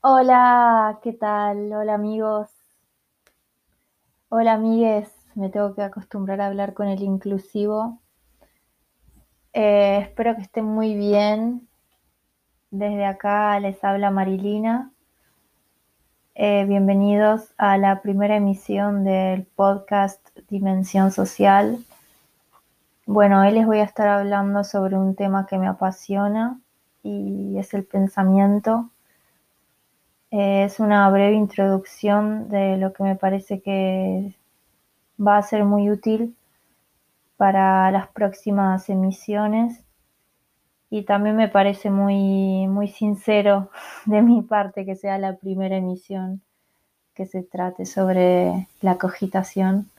Hola, 0.00 1.00
¿qué 1.02 1.12
tal? 1.12 1.72
Hola 1.72 1.94
amigos. 1.94 2.48
Hola 4.28 4.52
amigues. 4.52 5.12
Me 5.34 5.50
tengo 5.50 5.74
que 5.74 5.82
acostumbrar 5.82 6.40
a 6.40 6.46
hablar 6.46 6.72
con 6.72 6.86
el 6.86 7.02
inclusivo. 7.02 7.98
Eh, 9.52 9.98
espero 10.02 10.36
que 10.36 10.42
estén 10.42 10.66
muy 10.66 10.94
bien. 10.94 11.66
Desde 12.70 13.06
acá 13.06 13.58
les 13.58 13.82
habla 13.82 14.12
Marilina. 14.12 14.92
Eh, 16.36 16.64
bienvenidos 16.68 17.52
a 17.58 17.76
la 17.76 18.00
primera 18.00 18.36
emisión 18.36 19.02
del 19.02 19.46
podcast 19.46 20.24
Dimensión 20.48 21.10
Social. 21.10 21.84
Bueno, 23.04 23.40
hoy 23.40 23.50
les 23.50 23.66
voy 23.66 23.78
a 23.80 23.84
estar 23.84 24.06
hablando 24.06 24.62
sobre 24.62 24.96
un 24.96 25.16
tema 25.16 25.46
que 25.46 25.58
me 25.58 25.66
apasiona 25.66 26.60
y 27.02 27.58
es 27.58 27.74
el 27.74 27.84
pensamiento. 27.84 28.92
Es 30.30 30.78
una 30.78 31.08
breve 31.08 31.36
introducción 31.36 32.48
de 32.50 32.76
lo 32.76 32.92
que 32.92 33.02
me 33.02 33.16
parece 33.16 33.60
que 33.60 34.34
va 35.18 35.38
a 35.38 35.42
ser 35.42 35.64
muy 35.64 35.90
útil 35.90 36.36
para 37.38 37.90
las 37.90 38.08
próximas 38.08 38.90
emisiones 38.90 39.82
y 40.90 41.02
también 41.02 41.36
me 41.36 41.48
parece 41.48 41.90
muy, 41.90 42.66
muy 42.66 42.88
sincero 42.88 43.70
de 44.06 44.22
mi 44.22 44.42
parte 44.42 44.84
que 44.84 44.96
sea 44.96 45.18
la 45.18 45.36
primera 45.36 45.76
emisión 45.76 46.42
que 47.14 47.26
se 47.26 47.42
trate 47.42 47.84
sobre 47.84 48.68
la 48.80 48.96
cogitación. 48.96 49.90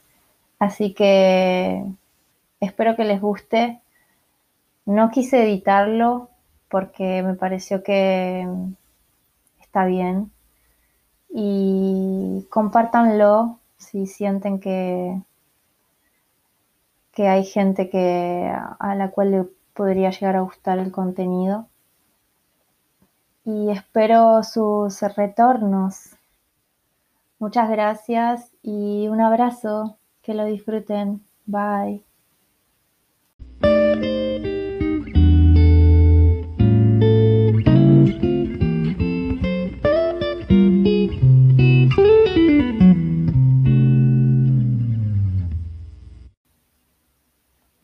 Así 0.58 0.94
que 0.94 1.84
espero 2.62 2.96
que 2.96 3.04
les 3.04 3.20
guste. 3.20 3.80
No 4.86 5.12
quise 5.12 5.44
editarlo 5.44 6.30
porque 6.70 7.22
me 7.24 7.34
pareció 7.34 7.84
que 7.84 8.48
está 9.70 9.86
bien. 9.86 10.32
Y 11.30 12.48
compártanlo 12.50 13.60
si 13.78 14.08
sienten 14.08 14.60
que, 14.60 15.22
que 17.14 17.28
hay 17.28 17.46
gente 17.46 17.90
que, 17.92 18.52
a 18.52 18.96
la 18.96 19.12
cual 19.12 19.32
le 19.32 19.46
podría 19.76 20.10
llegar 20.10 20.36
a 20.38 20.42
gustar 20.42 20.80
el 20.80 20.92
contenido. 20.92 21.68
Y 23.46 23.70
espero 23.70 24.42
sus 24.42 25.02
retornos. 25.16 26.16
Muchas 27.38 27.70
gracias 27.70 28.52
y 28.64 29.08
un 29.08 29.22
abrazo. 29.22 29.98
Que 30.24 30.34
lo 30.34 30.46
disfruten. 30.46 31.24
Bye. 31.46 32.09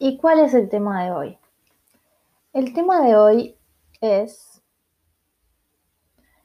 ¿Y 0.08 0.18
cuál 0.18 0.38
es 0.38 0.54
el 0.54 0.70
tema 0.70 1.04
de 1.04 1.12
hoy? 1.12 1.38
El 2.54 2.76
tema 2.76 3.02
de 3.02 3.16
hoy 3.16 3.58
es, 4.02 4.62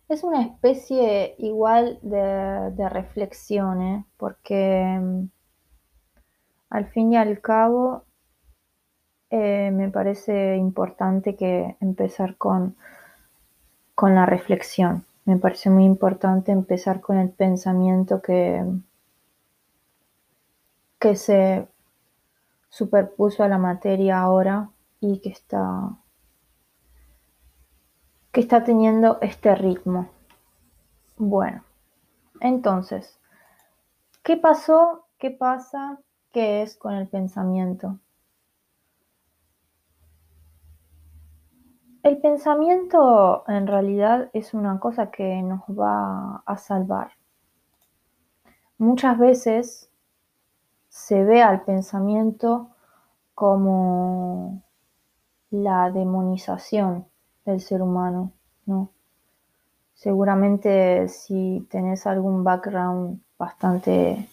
es 0.09 0.25
una 0.25 0.41
especie 0.41 1.35
igual 1.37 1.99
de, 2.01 2.71
de 2.75 2.89
reflexión, 2.89 3.83
¿eh? 3.83 4.07
porque 4.17 4.99
mm, 4.99 5.25
al 6.71 6.87
fin 6.87 7.13
y 7.13 7.19
al 7.19 7.43
cabo 7.43 8.05
eh, 9.29 9.71
me 9.75 9.91
parece 9.91 10.57
importante 10.57 11.37
que 11.37 11.77
empezar 11.83 12.39
con, 12.39 12.77
con 13.95 14.15
la 14.15 14.25
reflexión. 14.25 15.05
Me 15.27 15.37
parece 15.37 15.69
muy 15.69 15.85
importante 15.85 16.51
empezar 16.51 17.03
con 17.03 17.19
el 17.19 17.29
pensamiento 17.29 18.23
que, 18.23 18.65
que 20.99 21.15
se 21.15 21.69
superpuso 22.71 23.43
a 23.43 23.49
la 23.49 23.59
materia 23.59 24.21
ahora 24.21 24.71
y 25.01 25.21
que 25.21 25.29
está 25.29 25.91
que 28.33 28.41
está 28.41 28.63
teniendo 28.63 29.19
este 29.21 29.55
ritmo. 29.57 30.09
Bueno, 31.17 31.65
entonces, 32.41 33.19
¿qué 34.23 34.37
pasó? 34.37 35.07
¿Qué 35.19 35.33
pasa? 35.33 35.99
¿Qué 36.33 36.63
es 36.63 36.77
con 36.77 36.95
el 36.95 37.09
pensamiento? 37.09 37.99
El 42.03 42.19
pensamiento 42.19 43.45
en 43.49 43.67
realidad 43.67 44.31
es 44.33 44.55
una 44.55 44.79
cosa 44.81 45.11
que 45.11 45.43
nos 45.43 45.61
va 45.69 46.43
a 46.47 46.57
salvar. 46.57 47.11
Muchas 48.79 49.19
veces 49.19 49.90
se 50.91 51.25
ve 51.25 51.41
al 51.43 51.63
pensamiento 51.63 52.69
como 53.35 54.63
la 55.51 55.91
demonización 55.91 57.07
del 57.47 57.61
ser 57.61 57.81
humano, 57.81 58.33
¿no? 58.67 58.91
Seguramente 59.95 61.09
si 61.09 61.67
tenés 61.71 62.07
algún 62.07 62.45
background 62.45 63.21
bastante 63.39 64.29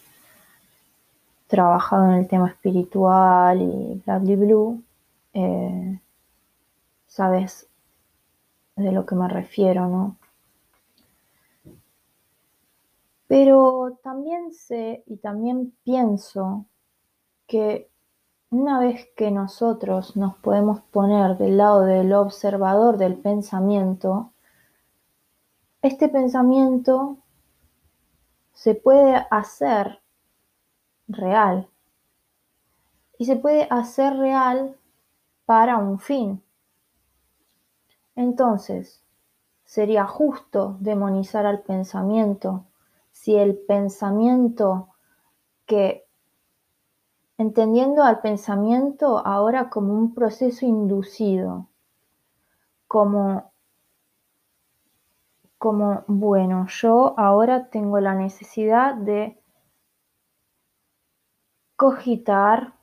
trabajado 1.46 2.08
en 2.08 2.14
el 2.14 2.28
tema 2.28 2.48
espiritual 2.48 3.62
y 3.62 4.02
bla 4.04 4.18
bla 4.18 4.36
blue, 4.36 4.82
eh, 5.32 6.00
sabes 7.06 7.68
de 8.76 8.92
lo 8.92 9.06
que 9.06 9.14
me 9.14 9.28
refiero, 9.28 9.88
¿no? 9.88 10.16
Pero 13.28 13.98
también 14.02 14.52
sé 14.52 15.04
y 15.06 15.18
también 15.18 15.76
pienso 15.84 16.64
que 17.46 17.90
una 18.50 18.80
vez 18.80 19.06
que 19.14 19.30
nosotros 19.30 20.16
nos 20.16 20.34
podemos 20.36 20.80
poner 20.80 21.36
del 21.36 21.58
lado 21.58 21.82
del 21.82 22.14
observador 22.14 22.96
del 22.96 23.16
pensamiento, 23.16 24.32
este 25.82 26.08
pensamiento 26.08 27.18
se 28.54 28.74
puede 28.74 29.26
hacer 29.30 30.00
real 31.06 31.68
y 33.18 33.26
se 33.26 33.36
puede 33.36 33.68
hacer 33.70 34.16
real 34.16 34.74
para 35.44 35.76
un 35.76 35.98
fin. 35.98 36.42
Entonces, 38.16 39.02
sería 39.64 40.06
justo 40.06 40.78
demonizar 40.80 41.44
al 41.44 41.60
pensamiento 41.60 42.64
si 43.18 43.34
el 43.34 43.58
pensamiento 43.58 44.90
que 45.66 46.06
entendiendo 47.36 48.04
al 48.04 48.20
pensamiento 48.20 49.18
ahora 49.26 49.70
como 49.70 49.92
un 49.92 50.14
proceso 50.14 50.64
inducido, 50.64 51.68
como, 52.86 53.52
como, 55.58 56.04
bueno, 56.06 56.68
yo 56.68 57.18
ahora 57.18 57.70
tengo 57.70 57.98
la 57.98 58.14
necesidad 58.14 58.94
de 58.94 59.42
cogitar 61.74 62.74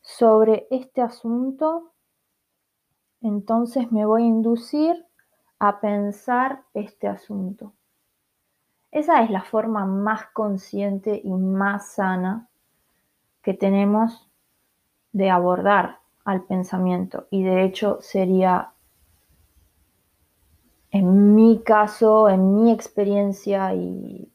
sobre 0.00 0.66
este 0.72 1.02
asunto, 1.02 1.92
entonces 3.20 3.92
me 3.92 4.04
voy 4.04 4.24
a 4.24 4.26
inducir 4.26 5.06
a 5.60 5.80
pensar 5.80 6.64
este 6.74 7.06
asunto. 7.06 7.74
Esa 8.92 9.22
es 9.22 9.30
la 9.30 9.42
forma 9.42 9.86
más 9.86 10.26
consciente 10.32 11.20
y 11.22 11.30
más 11.30 11.92
sana 11.92 12.48
que 13.42 13.54
tenemos 13.54 14.28
de 15.12 15.30
abordar 15.30 16.00
al 16.24 16.42
pensamiento 16.42 17.26
y 17.30 17.42
de 17.44 17.64
hecho 17.64 17.98
sería 18.00 18.72
en 20.90 21.36
mi 21.36 21.62
caso, 21.62 22.28
en 22.28 22.54
mi 22.54 22.72
experiencia 22.72 23.74
y 23.74 24.32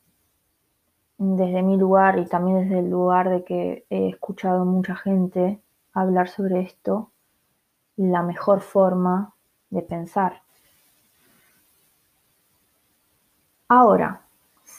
desde 1.18 1.62
mi 1.62 1.78
lugar 1.78 2.18
y 2.20 2.26
también 2.26 2.64
desde 2.64 2.80
el 2.80 2.90
lugar 2.90 3.30
de 3.30 3.44
que 3.44 3.86
he 3.90 4.10
escuchado 4.10 4.64
mucha 4.64 4.96
gente 4.96 5.62
hablar 5.94 6.30
sobre 6.30 6.62
esto, 6.62 7.12
la 7.98 8.24
mejor 8.24 8.62
forma 8.62 9.34
de 9.70 9.82
pensar. 9.82 10.42
Ahora, 13.68 14.25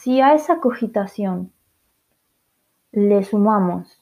si 0.07 0.21
a 0.21 0.33
esa 0.33 0.61
cogitación 0.61 1.51
le 2.93 3.25
sumamos 3.25 4.01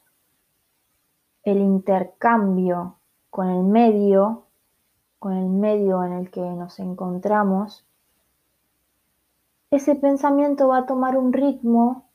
el 1.41 1.57
intercambio 1.57 2.99
con 3.31 3.49
el 3.49 3.63
medio, 3.63 4.45
con 5.17 5.33
el 5.33 5.49
medio 5.49 6.03
en 6.03 6.13
el 6.13 6.29
que 6.29 6.41
nos 6.41 6.77
encontramos, 6.79 7.87
ese 9.71 9.95
pensamiento 9.95 10.67
va 10.67 10.77
a 10.77 10.85
tomar 10.85 11.17
un 11.17 11.33
ritmo 11.33 12.07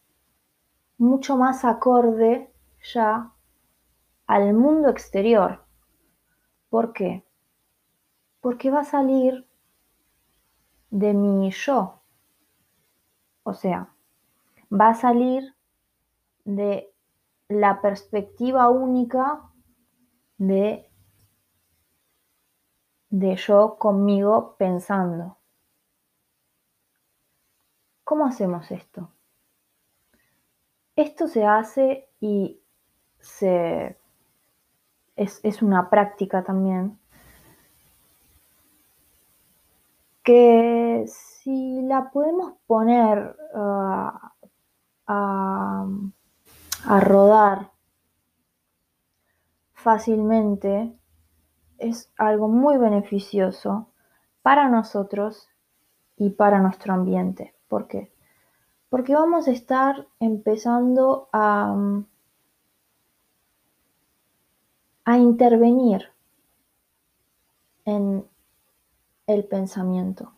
mucho 0.96 1.36
más 1.36 1.64
acorde 1.64 2.54
ya 2.94 3.32
al 4.28 4.54
mundo 4.54 4.88
exterior. 4.88 5.64
¿Por 6.68 6.92
qué? 6.92 7.24
Porque 8.40 8.70
va 8.70 8.82
a 8.82 8.84
salir 8.84 9.48
de 10.90 11.12
mi 11.12 11.50
yo, 11.50 11.99
O 13.50 13.54
sea, 13.54 13.92
va 14.72 14.90
a 14.90 14.94
salir 14.94 15.56
de 16.44 16.94
la 17.48 17.82
perspectiva 17.82 18.68
única 18.68 19.42
de, 20.38 20.88
de 23.08 23.34
yo 23.34 23.76
conmigo 23.76 24.54
pensando. 24.56 25.36
¿Cómo 28.04 28.24
hacemos 28.24 28.70
esto? 28.70 29.10
Esto 30.94 31.26
se 31.26 31.44
hace 31.44 32.08
y 32.20 32.60
se, 33.18 33.98
es, 35.16 35.60
una 35.60 35.90
práctica 35.90 36.44
también 36.44 37.00
que 40.22 41.02
si 41.42 41.80
la 41.82 42.10
podemos 42.10 42.52
poner 42.66 43.34
a, 43.54 44.34
a 45.06 47.00
rodar 47.00 47.70
fácilmente, 49.72 50.94
es 51.78 52.12
algo 52.18 52.48
muy 52.48 52.76
beneficioso 52.76 53.88
para 54.42 54.68
nosotros 54.68 55.48
y 56.16 56.30
para 56.30 56.60
nuestro 56.60 56.92
ambiente. 56.92 57.54
¿Por 57.68 57.88
qué? 57.88 58.12
Porque 58.90 59.14
vamos 59.14 59.48
a 59.48 59.52
estar 59.52 60.06
empezando 60.18 61.30
a, 61.32 61.74
a 65.06 65.16
intervenir 65.16 66.02
en 67.86 68.26
el 69.26 69.44
pensamiento. 69.44 70.34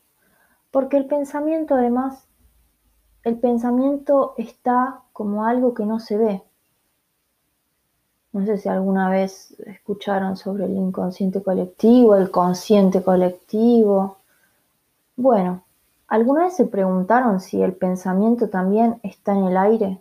Porque 0.72 0.96
el 0.96 1.06
pensamiento 1.06 1.76
además, 1.76 2.26
el 3.22 3.38
pensamiento 3.38 4.34
está 4.36 5.02
como 5.12 5.44
algo 5.44 5.72
que 5.74 5.86
no 5.86 6.00
se 6.00 6.18
ve. 6.18 6.42
No 8.32 8.44
sé 8.44 8.58
si 8.58 8.68
alguna 8.68 9.08
vez 9.10 9.56
escucharon 9.66 10.36
sobre 10.36 10.64
el 10.64 10.72
inconsciente 10.72 11.40
colectivo, 11.40 12.16
el 12.16 12.32
consciente 12.32 13.00
colectivo. 13.04 14.16
Bueno, 15.14 15.62
¿Alguna 16.12 16.44
vez 16.44 16.56
se 16.56 16.66
preguntaron 16.66 17.40
si 17.40 17.62
el 17.62 17.72
pensamiento 17.72 18.50
también 18.50 19.00
está 19.02 19.32
en 19.32 19.44
el 19.46 19.56
aire? 19.56 19.98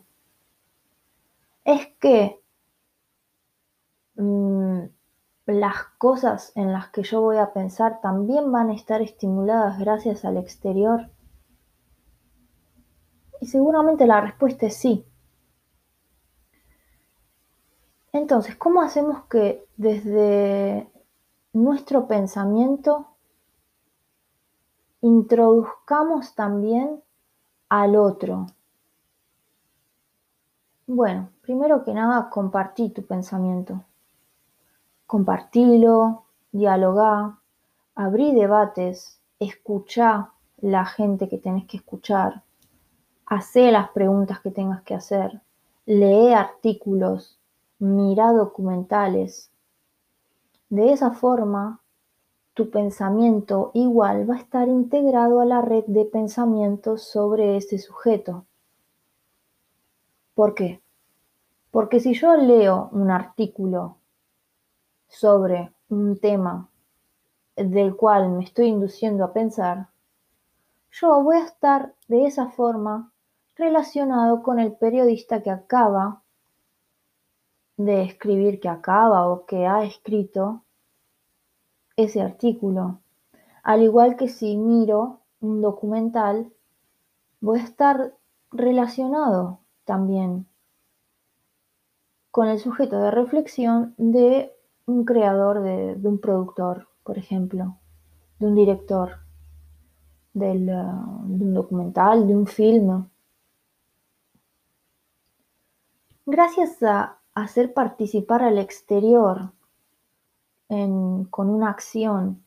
Es 1.63 1.87
que 2.01 2.37
mm, 4.15 4.60
las 5.59 5.83
cosas 5.97 6.51
en 6.55 6.71
las 6.71 6.89
que 6.89 7.03
yo 7.03 7.21
voy 7.21 7.37
a 7.37 7.53
pensar 7.53 8.01
también 8.01 8.51
van 8.51 8.69
a 8.69 8.73
estar 8.73 9.01
estimuladas 9.01 9.79
gracias 9.79 10.25
al 10.25 10.37
exterior. 10.37 11.09
Y 13.39 13.47
seguramente 13.47 14.05
la 14.05 14.21
respuesta 14.21 14.67
es 14.67 14.75
sí. 14.75 15.05
Entonces, 18.13 18.55
¿cómo 18.55 18.81
hacemos 18.81 19.23
que 19.25 19.65
desde 19.77 20.91
nuestro 21.53 22.07
pensamiento 22.07 23.11
introduzcamos 25.01 26.35
también 26.35 27.03
al 27.69 27.95
otro. 27.95 28.47
Bueno, 30.87 31.29
primero 31.41 31.83
que 31.83 31.93
nada, 31.93 32.29
compartí 32.29 32.89
tu 32.89 33.05
pensamiento. 33.05 33.83
Compartilo, 35.11 36.23
dialogá, 36.53 37.37
abrí 37.95 38.33
debates, 38.33 39.19
escuchá 39.39 40.31
la 40.61 40.85
gente 40.85 41.27
que 41.27 41.37
tenés 41.37 41.65
que 41.65 41.75
escuchar, 41.75 42.43
hacé 43.25 43.73
las 43.73 43.89
preguntas 43.89 44.39
que 44.39 44.51
tengas 44.51 44.83
que 44.83 44.95
hacer, 44.95 45.41
lee 45.85 46.31
artículos, 46.31 47.37
mira 47.77 48.31
documentales. 48.31 49.51
De 50.69 50.93
esa 50.93 51.11
forma 51.11 51.81
tu 52.53 52.69
pensamiento 52.69 53.71
igual 53.73 54.29
va 54.29 54.35
a 54.35 54.39
estar 54.39 54.69
integrado 54.69 55.41
a 55.41 55.45
la 55.45 55.61
red 55.61 55.83
de 55.87 56.05
pensamientos 56.05 57.03
sobre 57.03 57.57
ese 57.57 57.79
sujeto. 57.79 58.45
¿Por 60.35 60.55
qué? 60.55 60.81
Porque 61.69 61.99
si 61.99 62.13
yo 62.13 62.37
leo 62.37 62.87
un 62.93 63.11
artículo 63.11 63.97
sobre 65.11 65.73
un 65.89 66.17
tema 66.19 66.69
del 67.55 67.95
cual 67.95 68.29
me 68.29 68.43
estoy 68.43 68.67
induciendo 68.67 69.23
a 69.25 69.33
pensar, 69.33 69.89
yo 70.89 71.21
voy 71.21 71.37
a 71.37 71.45
estar 71.45 71.93
de 72.07 72.25
esa 72.25 72.47
forma 72.49 73.11
relacionado 73.55 74.41
con 74.41 74.59
el 74.59 74.73
periodista 74.73 75.43
que 75.43 75.51
acaba 75.51 76.23
de 77.77 78.03
escribir, 78.03 78.59
que 78.59 78.69
acaba 78.69 79.27
o 79.27 79.45
que 79.45 79.67
ha 79.67 79.83
escrito 79.83 80.63
ese 81.95 82.21
artículo. 82.21 83.01
Al 83.63 83.83
igual 83.83 84.15
que 84.15 84.29
si 84.29 84.57
miro 84.57 85.19
un 85.41 85.61
documental, 85.61 86.51
voy 87.41 87.59
a 87.59 87.63
estar 87.63 88.15
relacionado 88.51 89.59
también 89.83 90.47
con 92.31 92.47
el 92.47 92.59
sujeto 92.59 92.97
de 92.97 93.11
reflexión 93.11 93.93
de 93.97 94.55
un 94.85 95.05
creador, 95.05 95.61
de, 95.61 95.97
un 96.03 96.19
productor, 96.19 96.87
por 97.03 97.17
ejemplo, 97.17 97.77
de 98.39 98.47
un 98.47 98.55
director, 98.55 99.19
del, 100.33 100.69
uh, 100.69 101.27
de 101.27 101.45
un 101.45 101.53
documental, 101.53 102.27
de 102.27 102.35
un 102.35 102.47
film. 102.47 103.07
Gracias 106.25 106.81
a 106.83 107.19
hacer 107.33 107.73
participar 107.73 108.43
al 108.43 108.57
exterior 108.57 109.51
con 111.29 111.49
una 111.49 111.69
acción 111.69 112.41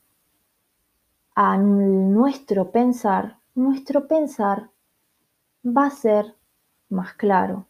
a 1.35 1.57
nuestro 1.57 2.71
pensar, 2.71 3.37
nuestro 3.53 4.07
pensar 4.07 4.71
va 5.63 5.85
a 5.85 5.91
ser 5.91 6.35
más 6.89 7.13
claro. 7.13 7.67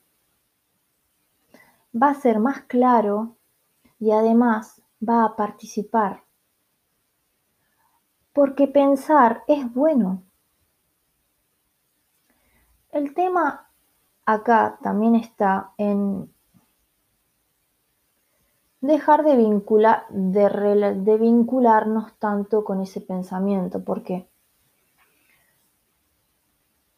Va 1.93 2.11
a 2.11 2.13
ser 2.13 2.39
más 2.39 2.61
claro 2.61 3.34
y 4.05 4.11
además 4.11 4.83
va 5.01 5.25
a 5.25 5.35
participar. 5.35 6.25
Porque 8.33 8.67
pensar 8.67 9.43
es 9.47 9.73
bueno. 9.73 10.21
El 12.91 13.15
tema 13.15 13.71
acá 14.23 14.77
también 14.83 15.15
está 15.15 15.71
en 15.79 16.31
dejar 18.79 19.23
de, 19.23 19.37
vincular, 19.37 20.05
de, 20.09 21.17
vincularnos 21.17 22.15
tanto 22.19 22.63
con 22.63 22.81
ese 22.81 23.01
pensamiento. 23.01 23.83
¿Por 23.83 24.03
qué? 24.03 24.29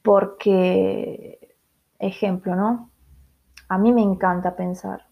Porque, 0.04 1.56
ejemplo, 2.00 2.58
¿no? 2.58 2.92
A 3.70 3.78
mí 3.78 3.94
me 3.94 4.02
encanta 4.02 4.58
pensar, 4.58 5.07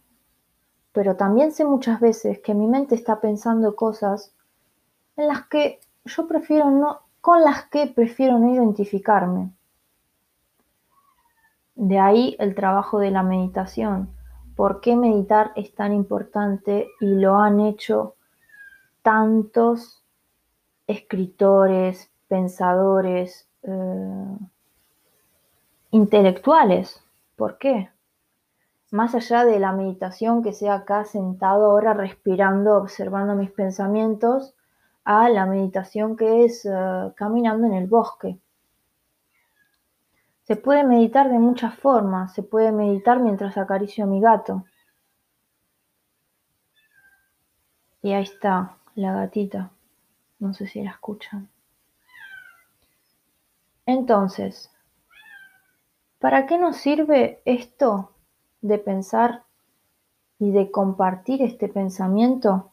pero 0.95 1.17
también 1.17 1.51
sé 1.51 1.65
muchas 1.65 1.99
veces 1.99 2.39
que 2.39 2.53
mi 2.53 2.67
mente 2.67 2.95
está 2.95 3.19
pensando 3.19 3.75
cosas 3.75 4.33
en 5.17 5.27
las 5.27 5.45
que 5.47 5.81
yo 6.05 6.25
prefiero 6.25 6.71
no, 6.71 7.01
con 7.19 7.43
las 7.43 7.65
que 7.65 7.87
prefiero 7.87 8.39
no 8.39 8.53
identificarme. 8.53 9.51
De 11.75 11.99
ahí 11.99 12.37
el 12.39 12.55
trabajo 12.55 12.99
de 12.99 13.11
la 13.11 13.23
meditación, 13.23 14.09
por 14.55 14.79
qué 14.79 14.95
meditar 14.95 15.51
es 15.57 15.75
tan 15.75 15.91
importante 15.91 16.87
y 17.01 17.07
lo 17.07 17.39
han 17.39 17.59
hecho 17.59 18.15
tantos 19.01 20.01
escritores, 20.87 22.09
pensadores, 22.29 23.49
eh, 23.63 24.37
intelectuales. 25.91 27.03
¿Por 27.35 27.57
qué? 27.57 27.89
Más 28.91 29.15
allá 29.15 29.45
de 29.45 29.59
la 29.59 29.71
meditación 29.71 30.43
que 30.43 30.53
sea 30.53 30.75
acá 30.75 31.05
sentado 31.05 31.65
ahora 31.65 31.93
respirando, 31.93 32.77
observando 32.77 33.35
mis 33.35 33.51
pensamientos, 33.51 34.55
a 35.03 35.29
la 35.29 35.45
meditación 35.45 36.17
que 36.17 36.45
es 36.45 36.65
eh, 36.65 37.13
caminando 37.15 37.67
en 37.67 37.73
el 37.73 37.87
bosque. 37.87 38.39
Se 40.43 40.55
puede 40.55 40.83
meditar 40.83 41.29
de 41.29 41.39
muchas 41.39 41.75
formas. 41.75 42.33
Se 42.33 42.43
puede 42.43 42.71
meditar 42.71 43.19
mientras 43.19 43.57
acaricio 43.57 44.03
a 44.03 44.07
mi 44.07 44.19
gato. 44.19 44.65
Y 48.01 48.13
ahí 48.13 48.23
está 48.23 48.77
la 48.95 49.13
gatita. 49.13 49.71
No 50.39 50.53
sé 50.53 50.67
si 50.67 50.83
la 50.83 50.91
escuchan. 50.91 51.49
Entonces, 53.87 54.71
¿para 56.19 56.45
qué 56.47 56.57
nos 56.57 56.77
sirve 56.77 57.41
esto 57.45 58.14
de 58.67 58.79
pensar 58.79 59.43
y 60.39 60.51
de 60.51 60.71
compartir 60.71 61.41
este 61.43 61.67
pensamiento? 61.67 62.71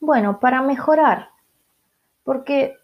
Bueno, 0.00 0.40
para 0.40 0.62
mejorar. 0.62 1.30
Porque 2.24 2.76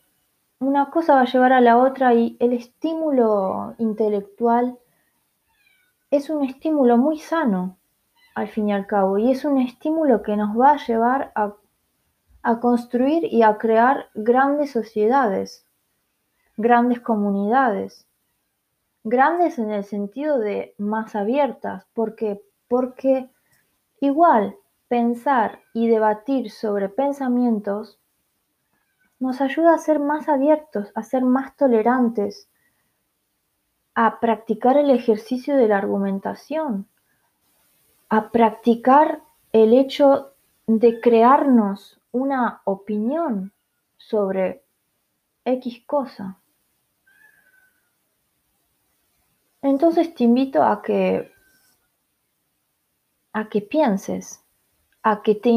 una 0.61 0.91
cosa 0.91 1.15
va 1.15 1.23
a 1.23 1.33
llevar 1.33 1.53
a 1.53 1.61
la 1.61 1.79
otra 1.79 2.15
y 2.15 2.37
el 2.39 2.53
estímulo 2.53 3.75
intelectual 3.79 4.79
es 6.13 6.31
un 6.31 6.45
estímulo 6.45 6.97
muy 6.97 7.19
sano, 7.19 7.79
al 8.37 8.49
fin 8.49 8.69
y 8.69 8.73
al 8.73 8.87
cabo, 8.87 9.19
y 9.19 9.33
es 9.33 9.45
un 9.45 9.59
estímulo 9.59 10.23
que 10.23 10.37
nos 10.37 10.59
va 10.59 10.73
a 10.73 10.87
llevar 10.87 11.33
a, 11.35 11.55
a 12.43 12.61
construir 12.61 13.25
y 13.25 13.43
a 13.43 13.59
crear 13.59 14.11
grandes 14.15 14.71
sociedades, 14.71 15.67
grandes 16.57 17.01
comunidades, 17.01 18.07
grandes 19.05 19.59
en 19.59 19.71
el 19.71 19.85
sentido 19.85 20.39
de 20.39 20.75
más 20.79 21.15
abiertas, 21.15 21.87
porque 21.95 22.43
porque 22.69 23.29
igual 24.01 24.57
pensar 24.89 25.61
y 25.75 25.89
debatir 25.89 26.51
sobre 26.51 26.89
pensamientos 26.89 27.99
nos 29.19 29.41
ayuda 29.41 29.75
a 29.75 29.79
ser 29.79 30.01
más 30.01 30.29
abiertos, 30.29 30.91
a 30.95 31.03
ser 31.03 31.23
más 31.23 31.57
tolerantes, 31.57 32.49
a 33.95 34.21
practicar 34.21 34.77
el 34.77 34.91
ejercicio 34.91 35.57
de 35.57 35.69
la 35.69 35.79
argumentación, 35.79 36.89
a 38.09 38.31
practicar 38.31 39.23
el 39.53 39.75
hecho 39.75 40.33
de 40.67 41.01
crearnos 41.01 42.01
una 42.11 42.63
opinión 42.65 43.53
sobre 43.97 44.65
X 45.45 45.85
cosa. 45.87 46.42
Entonces 49.63 50.15
te 50.15 50.25
invito 50.25 50.63
a 50.63 50.83
que 50.83 51.33
a 53.33 53.49
que 53.49 53.63
pienses, 53.63 54.45
a 55.03 55.23
que 55.23 55.35
te, 55.35 55.53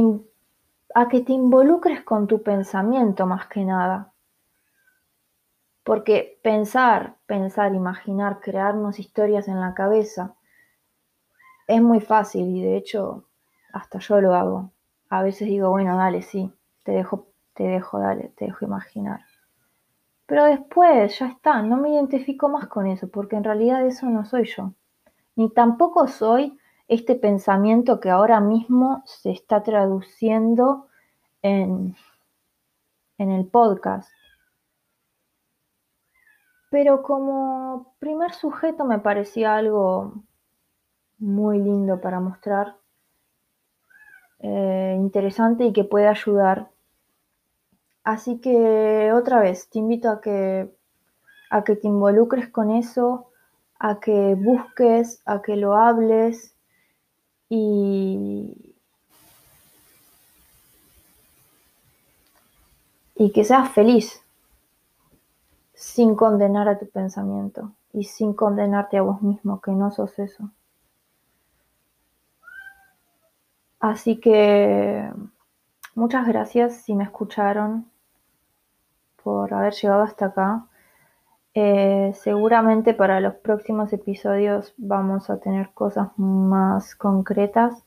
a 0.94 1.08
que 1.10 1.22
te 1.22 1.34
involucres 1.34 2.04
con 2.04 2.28
tu 2.28 2.42
pensamiento 2.42 3.26
más 3.26 3.48
que 3.48 3.66
nada. 3.66 4.14
Porque 5.84 6.40
pensar, 6.42 7.18
pensar, 7.26 7.76
imaginar, 7.76 8.40
crearnos 8.40 9.00
historias 9.00 9.48
en 9.48 9.60
la 9.60 9.74
cabeza 9.74 10.36
es 11.68 11.82
muy 11.82 12.00
fácil 12.00 12.56
y 12.56 12.62
de 12.64 12.78
hecho 12.78 13.26
hasta 13.74 14.00
yo 14.00 14.22
lo 14.22 14.34
hago. 14.36 14.72
A 15.10 15.22
veces 15.22 15.48
digo, 15.48 15.70
bueno, 15.70 15.98
dale, 15.98 16.22
sí, 16.22 16.52
te 16.84 16.92
dejo, 16.94 17.28
te 17.54 17.64
dejo, 17.64 18.00
dale, 18.00 18.30
te 18.30 18.46
dejo 18.46 18.66
imaginar. 18.66 19.22
Pero 20.26 20.46
después 20.46 21.20
ya 21.20 21.28
está, 21.28 21.62
no 21.62 21.78
me 21.78 21.90
identifico 21.90 22.50
más 22.50 22.68
con 22.68 22.88
eso, 22.88 23.08
porque 23.08 23.36
en 23.36 23.44
realidad 23.44 23.86
eso 23.86 24.08
no 24.08 24.26
soy 24.26 24.46
yo. 24.46 24.74
Ni 25.36 25.50
tampoco 25.50 26.08
soy 26.08 26.58
este 26.88 27.16
pensamiento 27.16 28.00
que 28.00 28.10
ahora 28.10 28.40
mismo 28.40 29.04
se 29.06 29.32
está 29.32 29.64
traduciendo 29.64 30.88
en, 31.42 31.96
en 33.18 33.32
el 33.32 33.46
podcast. 33.46 34.10
Pero 36.70 37.04
como 37.04 37.96
primer 38.00 38.34
sujeto 38.34 38.86
me 38.86 39.00
parecía 39.00 39.56
algo 39.56 40.14
muy 41.20 41.60
lindo 41.60 42.02
para 42.02 42.20
mostrar, 42.20 42.76
eh, 44.40 44.96
interesante 44.98 45.66
y 45.66 45.74
que 45.74 45.84
puede 45.84 46.08
ayudar. 46.08 46.70
Así 48.06 48.38
que 48.38 49.12
otra 49.14 49.42
vez, 49.42 49.68
te 49.68 49.80
invito 49.80 50.12
a 50.12 50.22
que, 50.22 50.72
a 51.50 51.64
que 51.64 51.76
te 51.76 51.88
involucres 51.88 52.50
con 52.50 52.70
eso, 52.70 53.32
a 53.80 54.00
que 54.00 54.36
busques, 54.36 55.24
a 55.26 55.42
que 55.42 55.56
lo 55.56 55.76
hables 55.76 56.56
y, 57.50 58.76
y 63.16 63.32
que 63.32 63.44
seas 63.44 63.72
feliz 63.72 64.22
sin 65.74 66.16
condenar 66.16 66.68
a 66.68 66.78
tu 66.78 66.88
pensamiento 66.88 67.74
y 67.92 68.04
sin 68.04 68.36
condenarte 68.36 68.98
a 68.98 69.02
vos 69.02 69.24
mismo, 69.24 69.62
que 69.62 69.72
no 69.72 69.90
sos 69.90 70.20
eso. 70.20 70.52
Así 73.80 74.20
que 74.20 75.12
muchas 75.96 76.28
gracias 76.28 76.84
si 76.84 76.94
me 76.94 77.04
escucharon 77.04 77.95
por 79.26 79.56
haber 79.56 79.74
llegado 79.74 80.04
hasta 80.04 80.28
acá. 80.28 80.68
Eh, 81.56 82.12
seguramente 82.14 82.94
para 82.94 83.20
los 83.20 83.34
próximos 83.36 83.92
episodios 83.92 84.76
vamos 84.78 85.32
a 85.32 85.40
tener 85.40 85.72
cosas 85.74 86.10
más 86.18 86.96
concretas, 86.96 87.84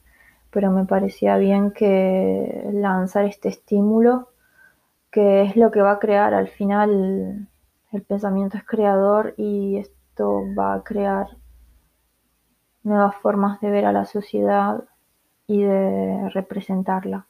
pero 0.51 0.73
me 0.73 0.85
parecía 0.85 1.37
bien 1.37 1.71
que 1.71 2.69
lanzar 2.73 3.25
este 3.27 3.51
estímulo, 3.51 4.31
que 5.13 5.43
es 5.43 5.57
lo 5.57 5.71
que 5.71 5.81
va 5.81 5.93
a 5.93 5.99
crear 6.01 6.35
al 6.35 6.49
final 6.49 7.49
el 7.93 8.03
pensamiento 8.03 8.57
es 8.59 8.65
creador 8.65 9.35
y 9.37 9.79
esto 9.79 10.43
va 10.59 10.75
a 10.75 10.83
crear 10.83 11.29
nuevas 12.83 13.15
formas 13.17 13.61
de 13.61 13.71
ver 13.71 13.85
a 13.85 13.93
la 13.93 14.07
sociedad 14.07 14.83
y 15.47 15.63
de 15.63 16.31
representarla. 16.31 17.29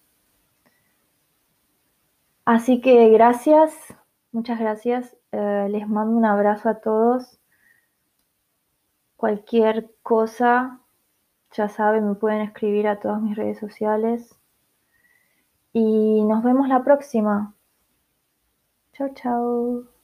Así 2.49 2.81
que 2.81 3.11
gracias, 3.11 3.95
muchas 4.32 4.58
gracias 4.58 5.16
eh, 5.32 5.68
les 5.70 5.88
mando 5.88 6.16
un 6.16 6.25
abrazo 6.25 6.68
a 6.68 6.80
todos. 6.80 7.38
Cualquier 9.16 9.90
cosa, 10.02 10.80
ya 11.52 11.68
saben, 11.68 12.08
me 12.08 12.14
pueden 12.14 12.40
escribir 12.40 12.88
a 12.88 13.00
todas 13.00 13.20
mis 13.20 13.37
redes 13.37 13.58
sociales. 13.58 14.35
Y 15.73 16.23
nos 16.25 16.42
vemos 16.42 16.68
la 16.68 16.82
próxima. 16.85 17.54
Chao, 18.92 19.11
chao. 19.14 19.98